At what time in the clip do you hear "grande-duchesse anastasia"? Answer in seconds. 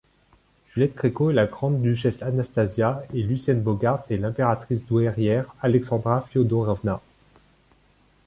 1.45-3.03